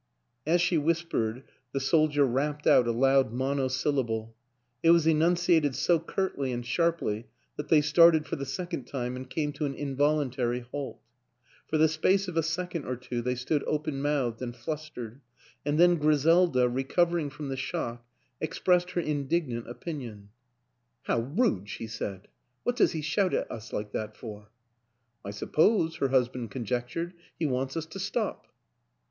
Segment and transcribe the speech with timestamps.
[0.47, 1.43] As she whispered
[1.73, 4.35] the soldier rapped out a loud monosyllable;
[4.81, 9.29] it was enunciated so curtly and sharply that they started for the second time and
[9.29, 10.99] came to an involuntary halt.
[11.67, 15.21] For the space of a second or two they stood open mouthed and flustered
[15.63, 18.03] and then Griselda, recovering from the shock,
[18.39, 20.29] expressed her indignant opinion.
[21.07, 22.27] WILLIAM AN ENGLISHMAN 81" How rude!" she said."
[22.63, 24.49] What does he shout at us like that for?
[25.23, 28.47] ""I suppose," her husband conjectured," he wants us to stop."